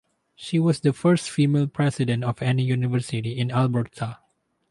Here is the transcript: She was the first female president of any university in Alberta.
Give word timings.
She 0.33 0.57
was 0.57 0.79
the 0.79 0.93
first 0.93 1.29
female 1.29 1.67
president 1.67 2.23
of 2.23 2.41
any 2.41 2.63
university 2.63 3.37
in 3.37 3.51
Alberta. 3.51 4.17